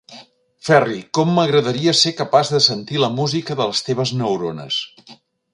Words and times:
Ferri, 0.67 0.97
com 1.17 1.33
m'agradaria 1.39 1.93
ser 1.99 2.15
capaç 2.23 2.53
de 2.55 2.63
sentir 2.71 3.05
la 3.05 3.13
música 3.21 3.59
de 3.61 3.71
les 3.73 3.87
teves 3.91 4.19
neurones! 4.23 4.83